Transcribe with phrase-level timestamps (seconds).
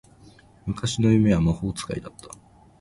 [0.65, 2.31] 昔の夢は魔法使いだった